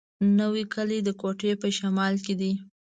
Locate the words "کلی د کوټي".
0.73-1.51